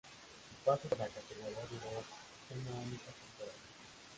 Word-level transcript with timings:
Su 0.49 0.65
paso 0.65 0.89
por 0.89 0.97
la 0.97 1.07
categoría 1.09 1.59
duró 1.69 1.91
una 2.49 2.79
única 2.81 3.03
temporada. 3.11 3.59